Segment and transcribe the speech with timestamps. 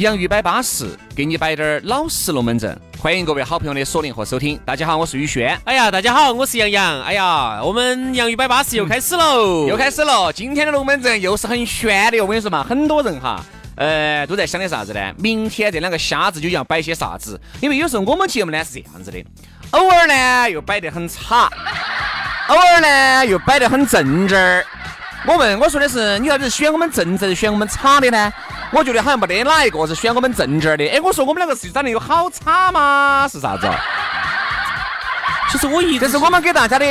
[0.00, 2.74] 洋芋摆巴适，给你摆点儿老实龙门阵。
[2.98, 4.58] 欢迎各位好朋友的锁定和收听。
[4.64, 5.60] 大家好，我是宇轩。
[5.64, 7.02] 哎呀，大家好，我是杨洋。
[7.02, 10.32] 哎呀，我们洋芋摆巴士又开始喽，又开始了。
[10.32, 13.44] 今天的龙门阵又是很悬的，我跟你说嘛，很多人哈，
[13.76, 15.12] 呃，都在想的啥子呢？
[15.18, 17.38] 明天这两个瞎子究竟要摆些啥子？
[17.60, 19.22] 因为有时候我们节目呢是这样子的，
[19.72, 21.46] 偶尔呢又摆得很差，
[22.48, 24.64] 偶尔呢又摆得很正正儿。
[25.26, 28.32] 我问我说的是，你到底是选我们正正，选我们差的呢？
[28.72, 30.86] 我觉得好像没得哪一个是选我们正儿的。
[30.88, 33.28] 哎，我说我们两个是长得有好差吗？
[33.30, 33.68] 是啥子？
[35.50, 36.86] 其实我一直这是我们给大家的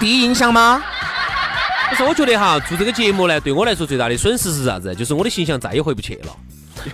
[0.00, 0.82] 第一印象吗？
[1.90, 4.92] 可是我觉得哈，做这个节目呢，对我来说最大的损失是啥子？
[4.94, 6.36] 就是我的形象再也回不去了。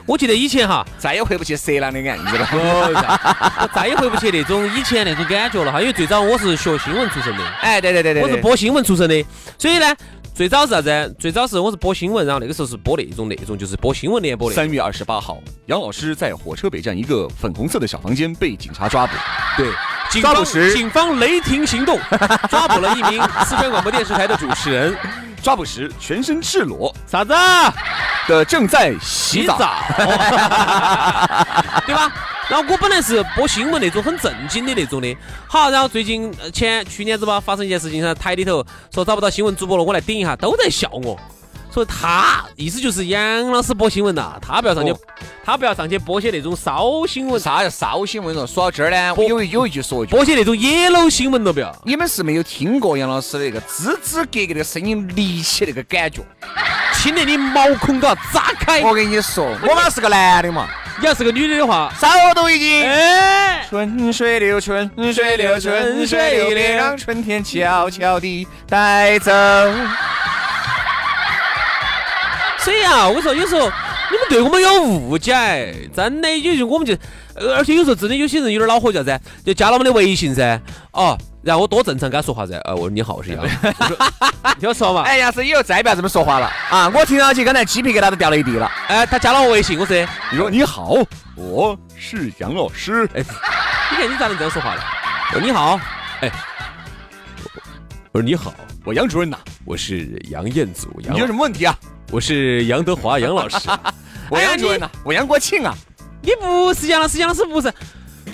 [0.04, 2.48] 我记得以前哈，再也回不去色狼的案子了。
[2.52, 5.80] 我 再也回不去那种以前那种感觉了哈。
[5.80, 9.24] 因为最早我是学新闻出身的，哎，对对对对，我是播新闻出身的，
[9.56, 9.96] 所以呢。
[10.36, 11.16] 最早是啥子？
[11.18, 14.54] 最早是我是播新闻，然后那个时候是播那种那种，就是播新闻联播的。
[14.54, 19.14] 三月二十八号，杨老师在火车北站一个粉红色的小房间被警察抓捕。
[19.56, 19.72] 对，
[20.20, 21.98] 抓捕时警方雷霆行动，
[22.50, 24.94] 抓捕了一名四川广播电视台的主持人。
[25.42, 27.32] 抓捕时全身赤裸，啥子？
[28.28, 29.58] 的正在洗澡，
[31.86, 32.12] 对吧？
[32.48, 35.16] 然后我本来是播新闻那种很正经的那种的，
[35.48, 38.64] 好，然后最近前去年子吧，发生一件事情，在台里头
[38.94, 41.18] 说找不到新闻主播了，我来顶一下，都在笑我，
[41.74, 44.94] 说他意思就是杨老师播新闻呐，他不要上去，
[45.44, 48.46] 他不要上去播些那种骚新闻，啥叫骚新闻了？
[48.46, 51.74] 说到这儿呢，我有有一句说一句，播些那种野路新闻都不要。
[51.84, 56.22] 你们是没有听过杨老师的那个吱吱格格的声音立起那个感觉，
[56.96, 58.80] 听得你毛孔都要炸开。
[58.82, 60.66] 我跟你说，我嘛是个男的嘛。
[60.98, 62.82] 你要是个女的的话，早都已经。
[62.82, 69.30] 哎春水流，春水流，春水流，让春天悄悄地带走。
[72.58, 73.60] 所以啊，我跟你说，有时候
[74.10, 76.96] 你们对我们有误解，真的，有时候我们就，
[77.54, 80.58] 而且有时候真的有些人有点恼火，叫噻，就加了我们的微信噻，
[80.92, 81.16] 哦。
[81.46, 83.46] 然后我多正常跟他说话噻，呃，我说你好，我是杨，
[84.58, 85.02] 听 我说嘛。
[85.02, 86.90] 哎，杨师以后再不要这么说话了啊！
[86.92, 88.68] 我听到起，刚才鸡皮疙瘩都掉了一地了。
[88.88, 89.96] 哎，他加了我微信，我说，
[90.32, 90.96] 你说你好，
[91.36, 93.08] 我是杨老师。
[93.14, 93.22] 哎，
[93.92, 94.80] 你看你咋能这样说话呢？
[95.34, 95.78] 我说你好，
[96.20, 96.32] 哎，
[98.10, 98.52] 我说你好，
[98.84, 101.00] 我杨主任呐，我是杨彦祖。
[101.04, 101.78] 杨你有什么问题啊？
[102.10, 103.68] 我是杨德华杨老师。
[104.28, 105.72] 我杨主任呐，我杨国庆啊。
[106.22, 107.72] 你不是杨老师，杨老师不是。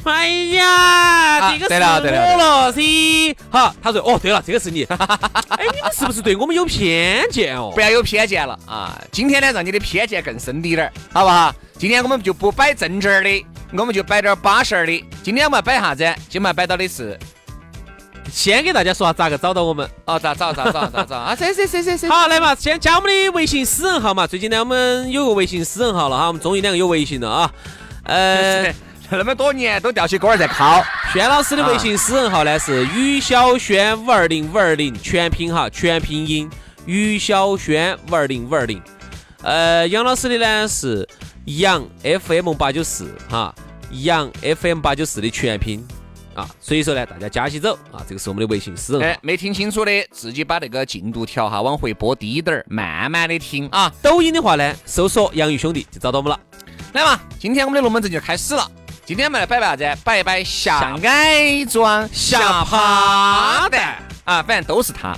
[0.05, 3.37] 哎呀，这个是我了噻。
[3.51, 4.83] 好，他说哦，对了，这个是你。
[4.85, 7.71] 哎，你们是不是对我们有偏见哦？
[7.75, 9.01] 不要有偏见了啊！
[9.13, 11.55] 今天呢，让你的偏见更深滴点儿，好不好？
[11.79, 15.05] 今天我们就不摆正正儿的，我们就摆点巴适儿的。
[15.23, 16.05] 今天我们要摆啥子？
[16.29, 17.19] 今天要摆到的是，
[18.31, 20.19] 先给大家说下咋个找到我们哦？
[20.19, 20.53] 咋找？
[20.53, 20.87] 咋找？
[20.89, 21.17] 咋找？
[21.17, 21.37] 啊？
[21.37, 22.09] 谁谁谁谁谁？
[22.09, 24.27] 好，来嘛，先加我们的微信私人号嘛。
[24.27, 27.53] 最近呢，我们有个微信私人号了哈，我们终于两个有微信了啊。
[28.05, 28.75] 呃。
[29.19, 30.83] 那么多年都吊起锅儿在烤。
[31.13, 36.51] 轩老师的微信私人号呢是于小轩五二零五二零全拼哈，全拼音
[36.87, 38.81] 于小轩五二零五二零。
[39.43, 41.07] 呃，杨老师的呢是
[41.45, 43.55] 杨 FM 八九四哈，
[43.91, 45.87] 杨 FM 八九四的全拼
[46.35, 46.49] 啊。
[46.61, 49.21] 所以说呢，大家加起走啊，这个是我们的微信私人号。
[49.23, 53.93] 没听清楚的，自己把那个进度条哈，往回拨低点儿，慢慢的听啊。
[54.01, 56.41] 抖音的话呢，搜索杨玉兄弟就找到我们了。
[56.95, 58.71] 来嘛，今天我们的龙门阵就开始了。
[59.05, 60.03] 今天我们来摆摆啥子？
[60.05, 65.17] 摆一摆下矮装、下趴蛋啊，反正都是他。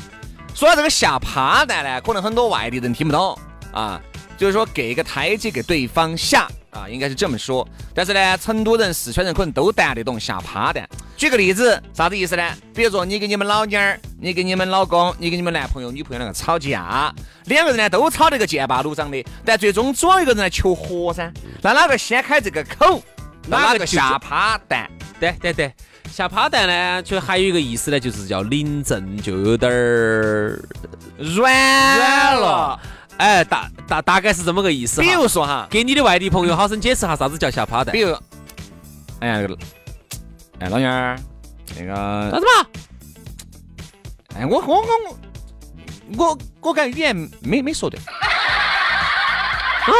[0.54, 3.38] 说到这个下趴蛋呢，可能很多外地人听不懂
[3.74, 4.00] 啊，
[4.38, 7.68] 就是说给一个台阶给对方下啊，应该是这么说。
[7.94, 10.88] 但是呢，成都人、四川人可能都谈得懂下趴蛋。
[11.14, 12.42] 举个例子，啥子意思呢？
[12.74, 17.14] 比如说你跟你们老娘儿、你跟你们老公、你跟你们男朋友、女朋友两个吵架，
[17.44, 21.30] 两个人呢都吵得个剑拔弩张的，但最终总要一个人来求和噻。
[21.60, 23.02] 那哪个先开这个口？
[23.46, 24.90] 哪个下趴蛋？
[25.20, 25.72] 对对对，
[26.10, 30.60] 下趴蛋呢，就还有一个意思呢，就是叫临阵就有点儿
[31.18, 32.80] 软软了。
[33.16, 35.06] 哎，大大大概是这么个意思哈。
[35.06, 38.00] 比如说哈，给你的外地朋友好生解释下啥子叫下趴蛋比。
[38.00, 38.12] 如，
[39.20, 39.56] 哎呀，那个，
[40.58, 41.16] 哎，老娘儿，
[41.76, 41.94] 那个，
[42.30, 42.66] 啥子嘛？
[44.36, 45.16] 哎，我我我我
[46.16, 48.00] 我我感觉语言没没说对。
[49.84, 49.92] 啊，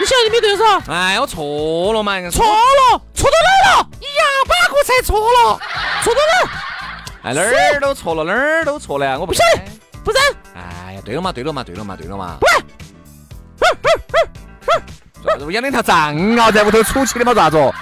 [0.00, 0.82] 你晓得你没对噻？
[0.92, 3.88] 哎，我错了嘛，错了，错到哪儿了？
[4.00, 5.60] 你哑巴我才错了，
[6.02, 6.48] 错到哪儿？
[7.22, 9.60] 哎，哪儿都错了，哪儿都错了呀，我不晓得
[10.02, 10.18] 不是，
[10.54, 12.38] 哎呀，对了嘛，对了嘛，对了嘛，对了嘛。
[15.24, 15.44] 啥子？
[15.44, 17.72] 我养了一条藏獒在屋头杵起的嘛，咋子？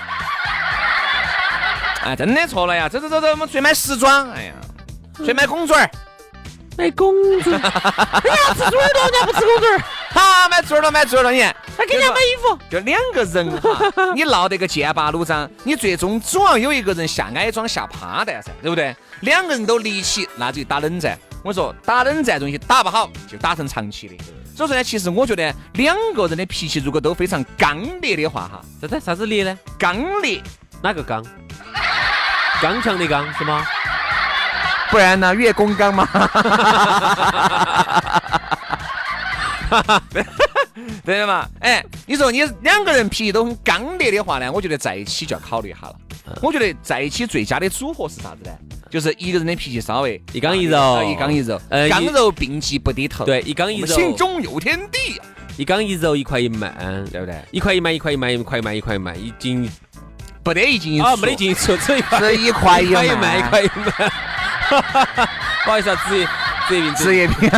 [2.05, 2.89] 哎，真的错了呀！
[2.89, 4.31] 走走走走，我们出去买时装。
[4.33, 4.53] 哎呀，
[5.25, 5.89] 去买公主儿。
[6.77, 7.63] 买公主， 哎呀，
[8.55, 11.55] 吃猪耳朵，人家不吃公主儿， 好，买猪耳朵，买猪耳朵，你看。
[11.79, 12.59] 还给人家买衣服。
[12.71, 13.81] 就两个人哈，
[14.15, 18.95] 你闹得个剑拔弩张，你最终总要有一个人下矮桩下趴蛋噻，对不对？
[19.21, 21.19] 两个人都离起，那就打冷战。
[21.43, 24.15] 我说打冷战东西打不好，就打成长期的。
[24.55, 29.59] 所以说呢，其实我觉得两个人的脾气如果都非常刚烈的话哈，啥子啥子烈呢？
[29.79, 30.43] 刚烈，
[30.83, 31.25] 哪个刚？
[32.61, 33.65] 刚强的刚是吗？
[34.91, 36.07] 不然呢月公刚嘛。
[41.05, 45.97] 对的嘛，哎，你说你两个人脾气都很刚烈的话呢，我觉得在一起就要考虑一下了。
[46.41, 48.51] 我觉得在一起最佳的组合是啥子呢？
[48.89, 53.25] 就是一个人的脾气稍微一刚一柔一刚一柔，呃刚柔并济不低头。
[53.25, 55.21] 对，一刚一柔，心中有天地，
[55.57, 56.75] 一刚一柔，一块一慢，
[57.11, 57.41] 对不对？
[57.51, 59.69] 一块一慢，一块一慢，一块一慢，一块一慢，一进
[60.43, 64.13] 不得一进一出，啊，没得进出，只有一快是一块一慢一块一慢。
[65.65, 66.27] 不好意思啊，职业
[66.69, 67.51] 职业病，职业病。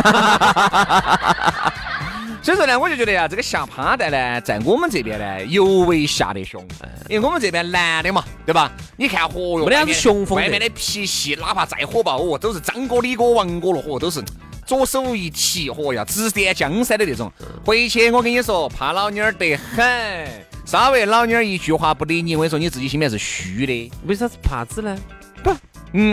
[2.43, 6.61] 所以说呢，我就觉得呀，这个下趴蛋呢，在我们这边呢，尤为下得凶，
[7.09, 8.73] 因为我们这边男的嘛，对吧？
[8.97, 14.21] 你看，嚯哟，没得啥子外面雄风的外面的脾气，哪怕再火爆，哦，都是张哥、李哥、王哥了，嚯，都是
[14.67, 17.33] 左手一提，嚯呀，指点江山的那种。
[17.65, 20.29] 回去我跟你说，怕老妞儿得很，
[20.67, 23.93] 稍微老妞儿一句话不理你，我跟你说，你自己心里面是虚的。
[24.09, 24.99] 为啥子怕子呢？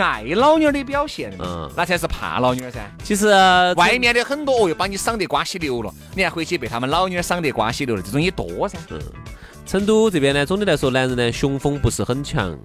[0.02, 2.80] 爱老妞儿的表现，嗯那才是怕老妞儿噻。
[3.04, 8.78] 其实呃外面的很多哦又，把你赏得瓜稀流了，你还回去被他们老妞儿赏得瓜稀流了，这种也多噻。
[8.90, 9.00] 嗯
[9.66, 12.58] 成都这边呢，总的来说，男人呢雄风不是很强，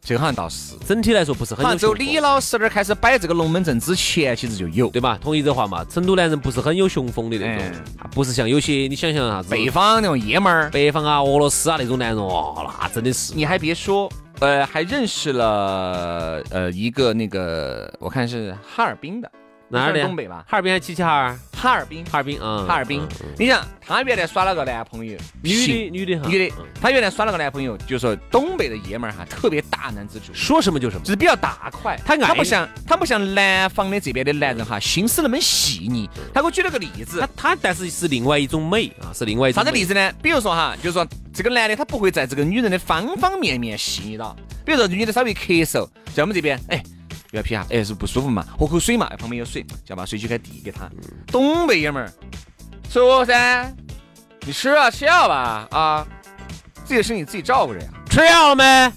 [0.00, 4.88] 这个好像倒是，整体来说不是很有雄风李老师那儿开始摆这个龙门阵之前，其实就有。
[4.88, 5.16] 对吧？
[5.22, 5.84] 同意这话嘛？
[5.84, 7.64] 成都男人不是很有雄风的那种
[8.10, 14.10] 不是像有些你想象啥子北方那种爷们儿，北方啊、俄罗斯啊那种男人，哦，那真的是你还别说，
[14.42, 19.30] 呃，还认识了呃一个那个，我看是哈尔滨的，
[19.68, 20.02] 哪儿的？
[20.02, 20.44] 东北吧？
[20.48, 21.38] 哈尔滨还是齐齐哈尔？
[21.56, 23.06] 哈尔滨，哈尔滨，嗯，哈尔滨。
[23.38, 30.34] 你想，他原来耍了个男朋友，女的女的哈，女的嗯，他原来耍了个男朋友，就说东北的爷们儿哈，特别大男子主义。
[30.34, 31.12] 说什么就什么就。
[31.12, 36.10] 是比较大块，他爱他不像他不像南方的这边的男人哈，心思那么细腻。
[36.34, 39.62] 他给我举了个例子他，他但是是另外一种美啊，是另外一种？
[39.62, 40.12] 啥子例子呢？
[40.20, 46.82] 比如说哈，就是说这个男的他不会在这个女人的方方面面吸引到，比如说女的稍微咳嗽，在我们这边，哎。
[47.30, 48.46] 不要撇哈，哎，是不舒服嘛？
[48.58, 50.86] 喝口水嘛，旁边有水，就要把水就该递给他。
[51.28, 52.12] 东北爷们儿，
[52.90, 53.72] 说噻，
[54.42, 56.06] 你吃啊，吃药吧，啊，
[56.84, 58.92] 自己的身体自己照顾着呀，吃药了没？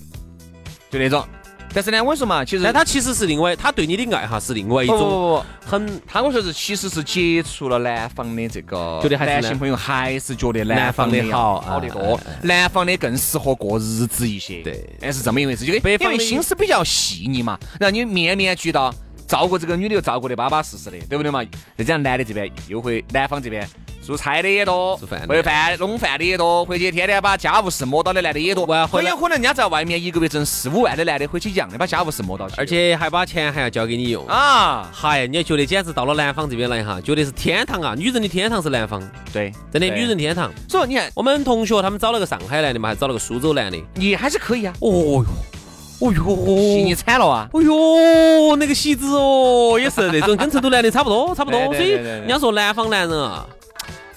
[0.92, 1.26] 就那种。
[1.75, 9.60] 但是呢，我跟你说嘛，其实但他其实是另外，他对你的爱哈是另外一种很他跟我说是，其实是接触了南方的这个觉得还是男性。
[9.60, 12.00] 朋友，还是觉得南方的好好得多。
[12.00, 14.61] 哎哎，南方的更适合过日子一些。
[14.64, 14.90] 对。
[15.02, 18.94] 哎，是这么一回事，就北方的因为心思比较细腻嘛，然后你面面俱到，
[19.28, 21.44] 照顾这个女的又照顾的巴巴适适的，对不对嘛？
[21.78, 23.68] 再加上男的这边又会，南方这边
[24.06, 28.66] 做菜的也多，做饭的会饭弄饭的也多，回去天天把家务事摸到的男的也多。
[28.85, 32.56] 很有可能人家在外面一个月挣四五万的男的，回去一样的把家务事摸到起。
[32.57, 34.26] 而且还把钱还要交给你用。
[34.28, 37.95] 啊，嗨，你觉得简直到了南方这边来哈，觉得是天堂啊！
[37.97, 39.02] 女人的天堂是南方，
[39.33, 40.52] 对，真的女人天堂。
[40.69, 43.78] 所以你看，我们同学他们找了个上海男的嘛，还找了个苏州男的。
[43.95, 44.74] 你还是可以啊。
[44.81, 45.26] 哦
[46.02, 47.47] 哟，哦细腻哟，惨了啊！
[47.54, 51.59] 哦哟，那个喜子哦，也是那种跟成都男的差不多，差不多。
[51.74, 53.47] 所以人家说南方男人啊。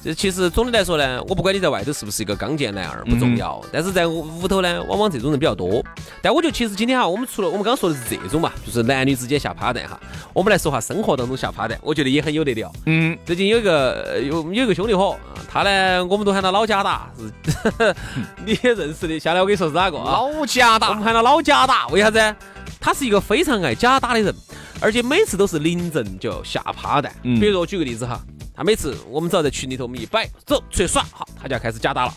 [0.02, 5.84] 这其实总的来说呢，我不管你在外头是不是一个刚健男儿不重要，但是在屋屋头呢，往往这种人比较多。
[6.22, 9.98] 但我觉得其实今天哈，我们除了我们刚刚说的是这种嘛，就是男女之间下趴蛋哈，
[10.32, 12.72] 我们来说下生活当中下趴蛋，我觉得也很有得聊。
[12.86, 17.94] 嗯，最近有一个呃有有一个兄弟伙，啊他呢我们都喊他老贾达，是
[18.46, 19.18] 你也认识的。
[19.18, 20.12] 下来我跟你说是哪个啊？
[20.12, 22.36] 老家我们喊他老贾达，为啥子？
[22.80, 24.32] 他是一个非常爱假打的人，
[24.80, 27.12] 而且每次都是临阵就要下趴蛋。
[27.24, 28.20] 嗯比如说我举个例子哈，
[28.58, 32.14] 他每次我们只要在群里头我们一摆，走出去耍，好，他就要开始假打了。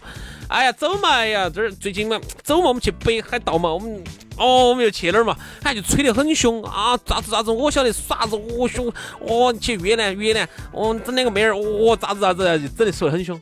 [0.47, 4.03] 哎呀，走嘛，哎呀，这儿最近嘛，走嘛，我们去北海道嘛，我们
[4.37, 5.37] 哦，我们又去哪儿嘛？
[5.61, 13.39] 他就吹得很凶啊，咋子咋子，我晓得耍子，我凶，哦，去越南越南，哦，整两个妹儿，哦，咋子咋子，就整的说得很凶。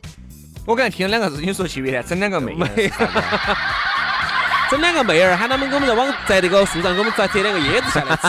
[0.66, 2.68] 我刚才听了两个字，你说去越南整两个妹儿，
[4.70, 8.28] 整两个妹儿，喊他们给我们在往在那个树上给我们摘摘两个椰子下来吃。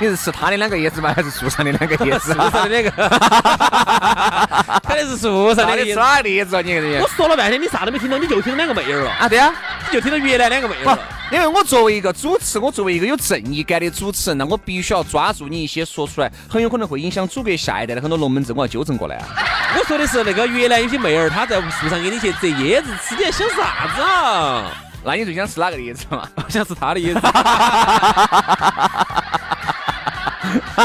[0.00, 1.12] 你是吃他的两个椰子吗？
[1.14, 2.32] 还是树上的两个椰子？
[2.32, 2.90] 树上的两个，
[4.86, 5.90] 肯定是树上的椰子。
[5.90, 6.60] 吃哪椰子啊？
[6.64, 6.72] 你！
[7.00, 9.28] 我说了半天，你啥都没听到，你就听到两个妹儿了啊？
[9.28, 9.52] 对啊，
[9.88, 10.98] 你就听到越南两个妹儿了。
[11.30, 19.26] 因为我作为一个主持，我作为一个有正义感的主持人，那我必须要抓住你一些说出来很有可能会影响祖国下一代的很多龙门阵，我要纠正过来啊。
[19.78, 24.70] 我说的是那个越南有些妹儿，她在树上给你去摘椰子吃，你在想啥子啊？
[25.04, 26.26] 那你最想吃哪个椰子嘛？
[26.34, 27.20] 我 想吃他的椰子。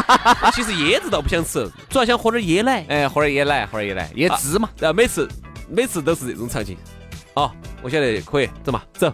[0.53, 2.85] 其实椰子倒不想吃，主要想喝点椰奶。
[2.89, 4.69] 哎，喝点椰奶，喝点椰奶，椰汁嘛。
[4.79, 5.29] 然后每次
[5.69, 6.77] 每次都是这种场景。
[7.35, 9.11] 哦，我晓得可以，走嘛，走。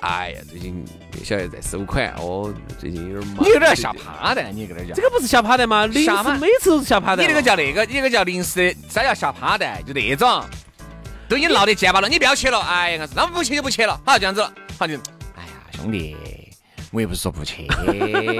[0.00, 0.84] 哎呀，最近
[1.24, 3.44] 晓得在收款哦，最近有点忙。
[3.44, 4.94] 你有点下趴的，你搁那讲？
[4.94, 5.88] 这个不是下趴的吗？
[6.04, 6.36] 下吗？
[6.38, 7.22] 每次都是下趴的。
[7.22, 9.66] 你那个叫那个，你那个叫临时的，啥叫下趴的？
[9.86, 10.44] 就那种，
[11.28, 12.60] 都已经闹得结巴了，你不要去了。
[12.60, 13.98] 哎呀，那不去就不去了。
[14.04, 14.94] 好，这样子了，好就。
[15.34, 16.14] 哎呀，兄弟。
[16.96, 17.68] 我也不是说不去，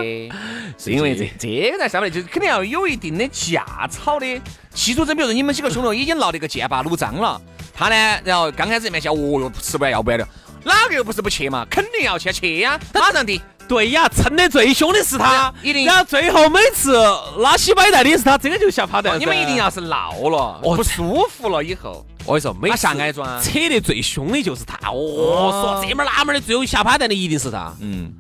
[0.78, 4.26] 是因为这这个在上面就是肯定要有一定的架吵的
[4.72, 5.04] 基础。
[5.04, 7.38] 真比如说你们几个兄弟已经闹得个剑拔弩张了，
[7.74, 10.26] 他呢，然后刚开始面前，哦哟，吃不完要不完的，
[10.64, 11.66] 哪个又不是不去嘛？
[11.68, 13.38] 肯定要去去呀， 马上的。
[13.68, 15.84] 对呀，撑得最凶的是他，一定。
[15.84, 16.96] 然后最后每次
[17.38, 19.18] 拉稀摆带的是他，这个就下趴蛋。
[19.18, 24.76] 你们一定要是闹了，不舒服了以后，我跟你说，每下挨抓，扯得最凶的就是他。
[24.90, 27.74] 哦，说这门那门的，最后下趴蛋的一定是他。
[27.80, 28.12] 嗯。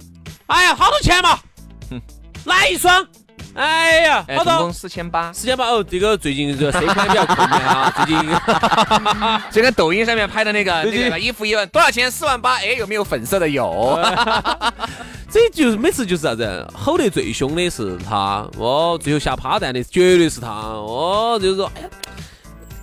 [0.46, 1.38] 哎呀，好多钱嘛？
[1.90, 2.00] 嗯，
[2.44, 3.06] 来一双。
[3.54, 5.82] 哎呀，好多四千八，四千八哦。
[5.82, 7.90] 这个最近这个 C 款比较困难啊。
[7.96, 8.30] 最近
[9.50, 12.10] 这个抖音上面拍的那个那个衣服一万多少钱？
[12.10, 12.56] 四万八。
[12.56, 13.48] 哎，有没有粉色的？
[13.48, 13.98] 有。
[15.30, 16.66] 这就是每次就是啥子？
[16.74, 21.88] 吼得最凶的是他哦，最后下趴蛋的绝对是他哦，就是说，哎呀，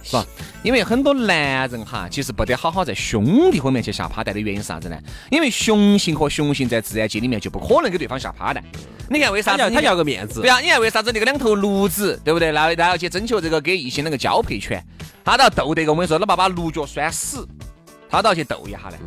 [0.03, 0.17] 是。
[0.63, 4.98] 因为很多男人哈，其实不得好好在兄弟后面去下趴蛋的原因是啥子呢？
[5.29, 8.63] 因为雄性和雄性在自然界里面就不可能给对方下趴蛋。
[9.10, 9.70] 你看为啥子？
[9.70, 10.39] 他要个面子。
[10.39, 12.53] 对啊，你看为啥子那个两头驴子，对不对？
[12.53, 14.82] 那那要去征求这个给异性那个交配权，
[15.25, 15.91] 他都要斗得个。
[15.91, 17.46] 我跟你说，老爸把驴脚拴死，
[18.10, 18.98] 他都要去斗一下嘞，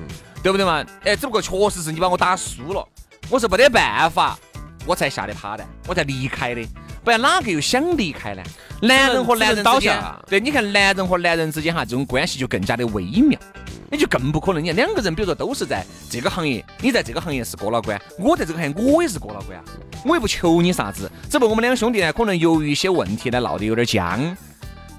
[0.42, 0.84] 对不对嘛？
[1.04, 2.86] 哎，只不过确实是你把我打输了，
[3.30, 4.38] 我是没得办法，
[4.84, 6.62] 我才下的趴蛋，我才离开的。
[7.06, 8.42] 不然哪个又想离开呢？
[8.82, 9.96] 男人和男人之间，
[10.26, 13.38] 对，你看男人和男人之间哈，这种关系就更加的微妙，
[13.92, 14.60] 你就更不可能。
[14.60, 19.64] 你看两个人，比如说都是在这个行业，你在这个行业是过了关，我在这个行业我也是过了关啊，
[20.04, 21.08] 我也不求你啥子。
[21.30, 24.36] 只不过我们两兄弟呢，可能由于一些问题呢，闹得有点僵。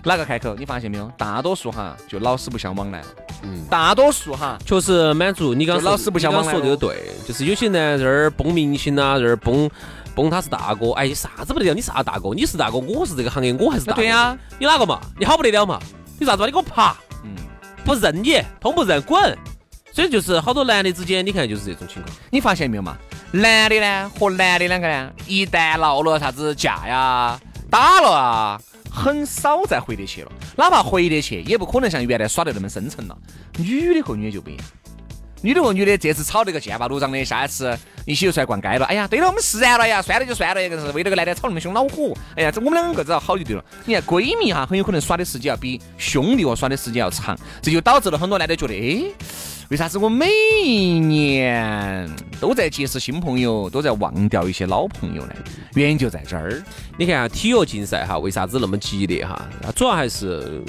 [0.07, 0.55] 哪个开口？
[0.55, 1.11] 你发现没有？
[1.17, 3.07] 大多数哈，就老死不相往来了。
[3.43, 6.51] 嗯，大多数哈，确实满足你刚老死不相往来。
[6.51, 9.69] 说这个对，就是有些男人这儿崩明星啊，这儿崩。
[10.15, 11.75] 崩他是大哥，哎，啥子不得了？
[11.75, 12.33] 你啥大哥？
[12.33, 14.01] 你是大哥，我是这个行业，我还是大哥。
[14.01, 14.99] 对呀，你哪个嘛？
[15.19, 15.79] 你好不得了嘛？
[16.19, 16.47] 你啥子嘛？
[16.47, 16.97] 你给我爬！
[17.23, 17.35] 嗯，
[17.85, 19.37] 不认你，通不认，滚！
[19.93, 22.15] 所以就是好多男的之间，你看就是这种情况。
[22.31, 22.97] 你发现没有嘛？
[23.29, 28.61] 男的呢和男的两个呢，一旦闹了啥子架呀、打了啊，
[28.97, 30.31] 很少再回得去了。
[30.55, 33.17] 哪怕回得去，也不可能像原来耍得那么深沉了。
[33.57, 34.65] 女的和女的就不一样。
[35.43, 38.85] 女的和女的这次吵得个剑拔弩张的，下一次一起又出来逛街了。
[38.87, 42.11] 哎呀，对了，我们释然了呀，算了就算了，一个是为了个男的吵那么凶恼火。
[42.35, 43.63] 哎呀，这我们两个只要好就对了。
[43.85, 49.05] 你看闺蜜哈，很有可能耍的时间要比兄弟伙耍的时间要长，这就导致了很多男的觉得，哎，
[49.69, 50.27] 为啥子我每
[50.65, 55.33] 一年都在结识新朋友，都在忘掉一些老朋友呢？
[55.75, 56.61] 原因就在这儿。
[56.97, 59.47] 你看啊，体育竞赛哈，为啥子那么激烈哈？
[59.75, 60.61] 主要还是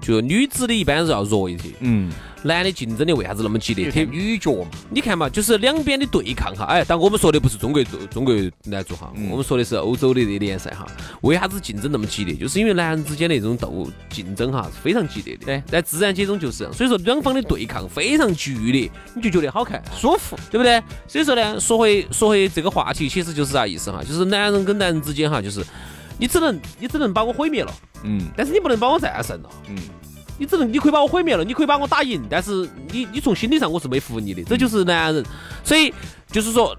[0.00, 1.68] 就女子的一般是要弱一些。
[1.80, 2.10] 嗯。
[2.42, 3.90] 男的竞争的为啥子那么激烈？
[4.10, 6.64] 女角嘛，你看嘛，就是两边的对抗哈。
[6.64, 10.86] 哎，但我们说的不是中国中国男足哈，我们说的是欧洲的这联赛哈。
[11.20, 12.34] 为啥子竞争那么激烈？
[12.34, 15.44] 就是因为男人之间的这种斗竞争哈是非常激烈的。
[15.44, 20.82] 对，在自然界中就是，所以说两方的对抗非常剧烈，你就觉得好看舒服，对不对？
[21.06, 24.02] 所以说呢，说回说回这个话题，其实就是啥意思哈？
[24.02, 25.62] 就是男人跟男人之间哈，就是
[26.18, 29.76] 你只能你只能把我毁灭了，嗯，但是你不能把我战胜了，嗯。
[30.40, 35.22] 你只能，你可以把我毁灭了，你可以把我打赢，但是你，你从心理上我是没服你的，这就是男人。
[35.62, 35.92] 所以
[36.32, 36.74] 就是说，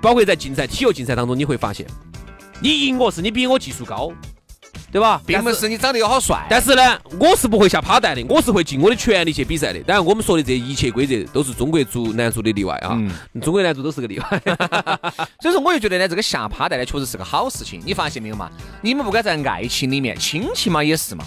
[0.00, 1.84] 包括在竞赛、体育竞赛当中，你会发现，
[2.60, 4.12] 你赢我是你比我技术高，
[4.92, 5.20] 对吧？
[5.26, 6.46] 并不是你长得有好帅。
[6.48, 9.80] 但是呢，我是不会下趴蛋的，我是会尽我的全力去比赛的。
[9.80, 12.96] 当然，我们说的这一切规则都是中国足男足的例外啊，
[13.42, 14.42] 中国男足都是个例外。
[15.42, 17.82] 所以说，我就觉得呢，这个下趴蛋呢，确实是个好事情。
[17.84, 18.48] 你发现没有嘛？
[18.80, 21.24] 你们不管在爱情里面，亲戚嘛也是嘛。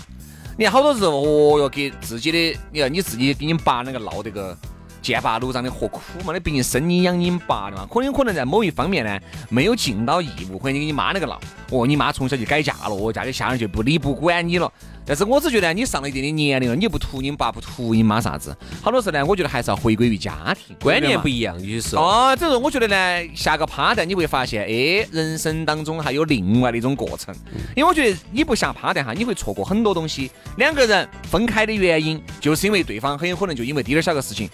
[0.60, 4.54] 你好多时候，哦哟，给自己的，你看你自己给你爸那个闹这个
[5.02, 6.34] 剑拔弩张的何苦嘛？
[6.34, 11.40] 你毕竟生你养你爸的嘛，可能可能在某一方面呢没有尽到义务，或者你跟你妈那个闹，
[11.72, 14.72] 哦，你妈从小就改嫁了，哦，嫁给下人就不理不管你了。
[15.06, 22.04] 但是我只觉得你上了一定的年龄了，你又不图你爸不图你妈啥子，好多事呢，我觉得还是要回归于家庭，观念不一样，有些时候。
[22.04, 27.34] 哦，只是我觉得呢，下个趴蛋你会发现，哎，人生当中还有另外的一种过程。
[27.76, 30.30] 因为我觉得你不下趴蛋哈，你会错过很多东西。
[30.58, 34.48] 两个人分开的原因，就是因为对方很有可能就因为滴点小个事情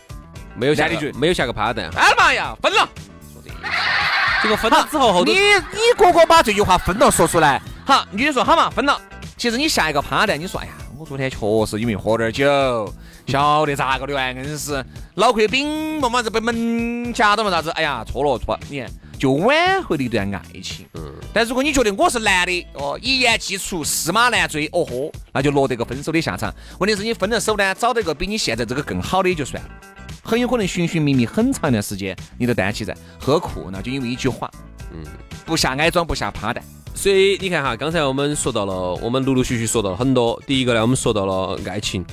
[0.55, 1.89] 没有下个没有下个趴蛋。
[1.95, 2.89] 哎妈呀，分了！
[4.41, 8.99] 这个分了之后，后你你哥哥把这句话分了说出来，好，女的说好嘛，分了。
[9.37, 12.93] 其实你下一个趴蛋，你说哎呀，我昨天确实因为喝点酒，
[13.27, 14.85] 晓得咋个的哇，硬是
[15.15, 20.85] 脑壳饼嘛嘛子被门夹到嘛啥子，哎呀错了错，你看就挽回了一段爱情。
[20.93, 21.11] 嗯。
[21.33, 26.53] 但如果你觉得我是男的，哦，一言既出，驷马难追，哦豁，那就落得个分手的下场。
[26.77, 29.69] 问题是你分了手呢，找到一个比你现在这个更好的也就算了，
[30.25, 33.79] 很有可能寻寻觅觅很长一段时间，你都担起在何苦呢？
[33.79, 34.49] 就因为一句话，
[34.91, 35.05] 嗯，
[35.45, 36.63] 不下矮装，不下趴蛋。
[36.95, 40.41] 所以你看哈，刚才我们说到了，我们陆陆续续说到了很多。
[40.47, 42.03] 第一个呢，我们说到了爱情，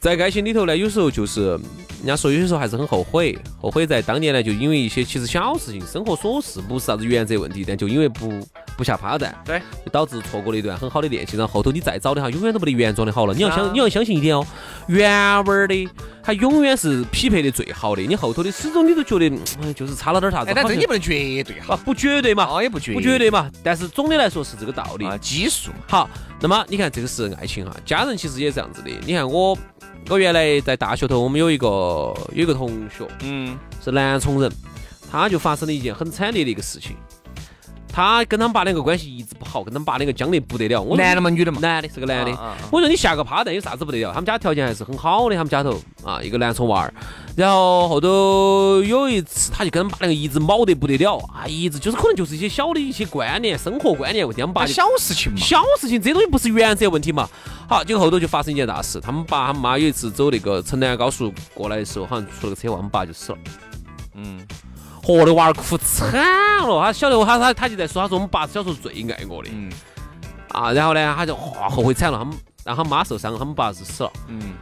[0.00, 1.60] 在爱情里头呢，有时候就是
[2.04, 8.30] 人家说，有些时候还是很后悔，后悔在当年呢，就因为一些其实小事情、生活琐事，不是啥子原则问题，但就因为不
[8.76, 11.38] 不下趴蛋，对，就导致错过了一段很好的恋情。
[11.38, 13.32] 然后后头你再找的话，永远都没得原装的好了。
[13.32, 14.46] 你要相你要相信一点哦，
[14.86, 15.88] 原味的。
[16.26, 20.52] 它永远是匹配的最好的，你后头的始终你都觉得就是差了点啥子。
[20.54, 23.50] 但这你不能绝对哈，不绝对嘛，哦也不绝不绝对嘛。
[23.62, 25.70] 但是总的来说是这个道理啊，基数。
[25.86, 26.08] 好，
[26.40, 28.90] 那么你看这个是爱情哈，家人其实也是这样子的。
[29.06, 29.54] 你看我，
[30.10, 34.52] 我原来在大学头，我们有一个有一个同学，嗯，是南充人，
[35.10, 36.94] 他就发生了一件很惨烈的一个事情。
[37.94, 40.82] 他跟他们爸两个关系一直不好，跟他们爸两个僵得不得了。
[40.82, 41.30] 我男的嘛？
[41.30, 41.60] 女的嘛？
[41.60, 42.36] 男的，是个男的。
[42.72, 44.12] 我说你下个趴蛋有啥子不得了？
[44.12, 46.92] 他们家条件还是很好的，他们家头啊，一个南充娃儿。
[47.36, 54.40] 然后后头有一次，他就跟他们爸两个一直卯得不得了啊，一直就是可能就是一些小的一些观念、生活观念问题。
[54.40, 57.28] 他们爸小事情嘛，小事情这东西不是原则问题嘛。
[57.68, 63.38] 好，结果后头就发生一件大事，他们爸他们妈有一次走那个成南高速过来的时候，好像出了个车祸，他们爸就死了。
[64.16, 64.44] 嗯。
[65.06, 69.70] 我的娃儿哭惨了，他晓得我，他他他就在说，他说我们爸是小时候最爱我的，嗯，
[70.48, 74.54] 啊，然后呢，他就哇后悔惨了，他们让他妈受伤，他们爸是死了，嗯，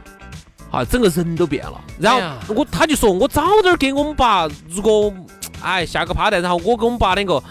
[0.69, 1.79] 好，整个人都变了。
[1.97, 5.13] 然后我他就说我早点给我们爸，如果
[5.61, 7.41] 哎下个趴蛋，然后我跟我们爸两个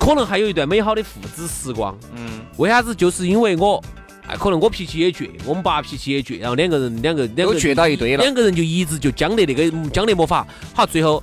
[0.00, 2.92] 可能还有一段美好的父子时光，嗯，为啥子？
[2.92, 3.80] 就是因为我
[4.26, 11.22] 哎，可能我脾气也倔，我们爸脾气也倔，然后两个人两个两个倔到一堆了，两个人就一直就僵得那个僵得没法，好，最后。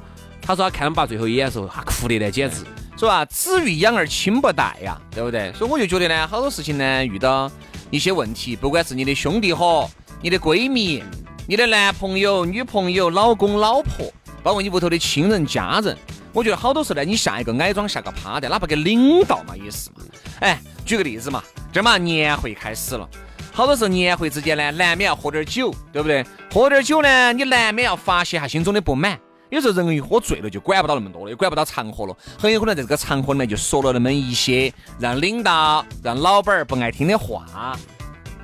[0.52, 2.66] 他说他看他爸最后一眼的时候，他哭的呢，简直，
[2.98, 3.24] 是吧？
[3.26, 5.54] 子欲养而亲不待呀，对不对？
[5.54, 7.50] 所以我就觉得呢，好多事情呢，遇到
[7.90, 9.90] 一些问题，不管是你的兄弟伙、
[10.22, 11.02] 你的闺蜜、
[11.48, 14.12] 你的男朋友、女朋友、老公、老婆，
[14.44, 15.98] 包括你屋头的亲人、家人，
[16.34, 20.02] 我觉得好多时候呢，你下一个矮桩，下个趴的，哪怕给领导嘛，也是嘛。
[20.42, 23.08] 哎，举个例子嘛，这嘛年会开始了，
[23.54, 26.26] 好多时候年会之间呢，难免要喝点酒，对不对？
[26.52, 29.18] 喝点酒呢，你难免要发泄下心中的不满。
[29.52, 37.78] 有时候人一喝醉了，就管不到那么多了，也管不到场合了，很有可能在这个场合里面就说了那么一些让领导、让老板儿不爱听的话。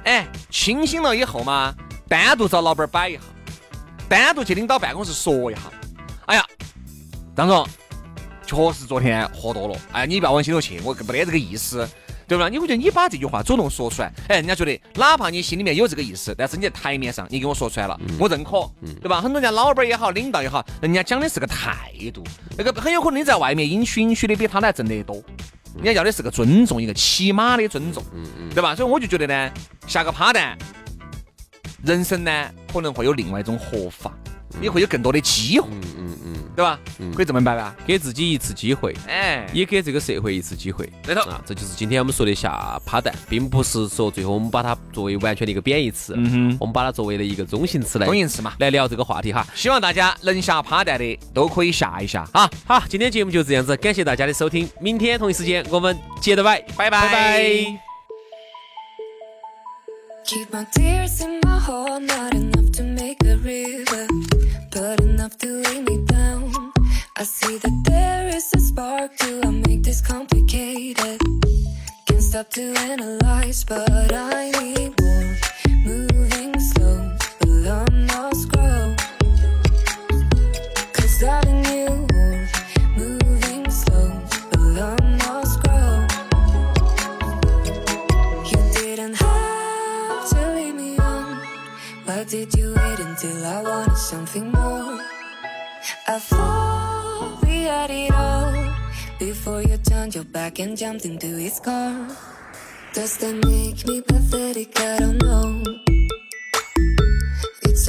[0.03, 1.73] 哎，清醒了以后嘛，
[2.09, 3.21] 单独找老板儿摆一下，
[4.09, 5.61] 单独去领导办公室说一下。
[6.25, 6.45] 哎呀，
[7.37, 7.65] 张总，
[8.45, 11.87] 确实昨天喝多了，哎，你不要往心头去，我没得这个意思。
[12.27, 12.49] 对吧？
[12.49, 18.69] 你会觉得你把这句话主动说出来，哎，人家觉得哪怕你心里面有这个意思，但是你在台面上你给我说出来了，我认可，
[19.01, 19.21] 对吧？
[19.21, 22.23] 很多人家老板也好，领导也好，人家讲的是个态度，
[22.57, 25.15] 那个很有可能你在外面应允许的比他来挣得多，
[25.75, 28.03] 人家要的是个尊重，一个起码的尊重，
[28.53, 28.75] 对吧？
[28.75, 29.51] 所以我就觉得呢，
[29.87, 30.57] 下个趴蛋，
[31.83, 34.11] 人生呢可能会有另外一种活法。
[34.59, 36.79] 你会有更多的机会，嗯嗯嗯，对吧？
[37.15, 37.75] 可以这么办吧？
[37.85, 40.91] 给自己一次机会，哎，也给这个社会一次机会。
[41.03, 49.45] 对头啊，这就是今天我们说的下趴蛋，并不是说最后我们把它作为完全的一个贬义词，嗯哼，我们把它作为了一个中性词来，中性词嘛，来聊这个话题哈。
[49.53, 52.49] 希望大家能下趴蛋的都可以下一下哈。
[52.65, 57.79] 好，今天节目就这样子，感谢大家的收听，明天同一时间我们接着拜，拜拜拜。
[60.25, 64.06] Keep my tears in my heart, not enough to make a river,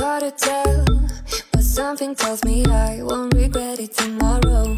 [0.01, 0.85] Hard to tell,
[1.51, 4.77] but something tells me I won't regret it tomorrow.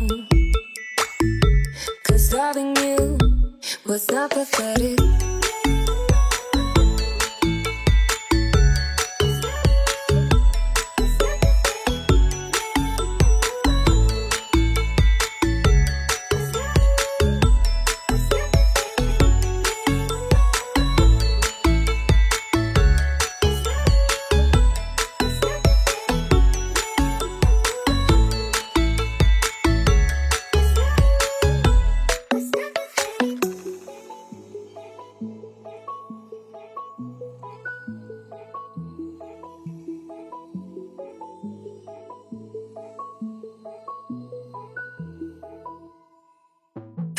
[2.05, 3.19] Cause loving you
[3.87, 4.99] was not pathetic.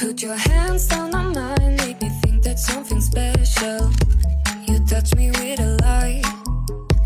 [0.02, 3.92] Put your hands down on mine, make me think that something special.
[4.68, 6.24] You touch me with a lie.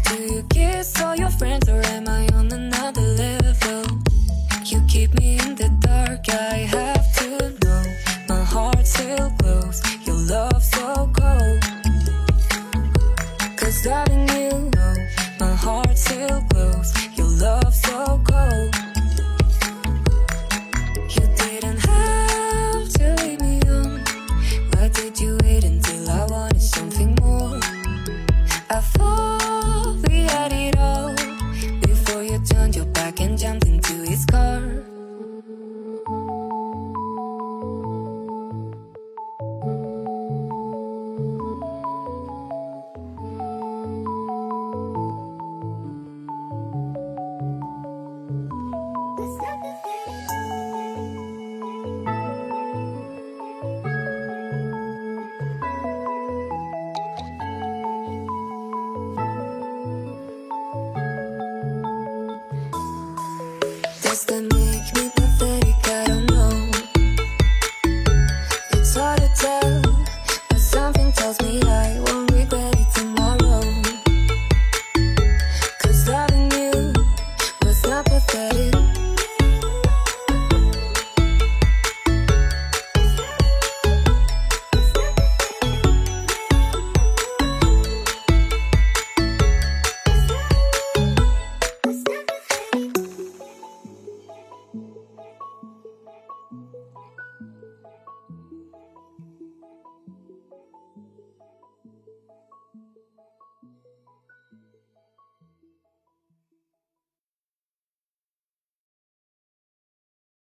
[0.05, 2.74] Do you kiss all your friends or am I on the level?